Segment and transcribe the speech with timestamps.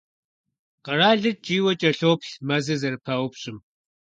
[0.85, 3.57] Къэралыр ткӀийуэ кӀэлъоплъ мэзыр зэрыпаупщӀым.